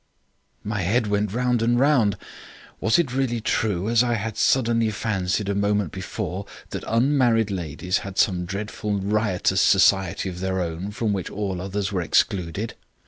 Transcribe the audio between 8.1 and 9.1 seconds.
some dreadful